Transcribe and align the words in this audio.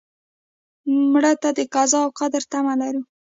مړه 1.11 1.33
ته 1.41 1.49
د 1.57 1.59
قضا 1.73 1.99
او 2.05 2.09
قدر 2.19 2.41
تمه 2.51 2.73
لرو 2.81 3.01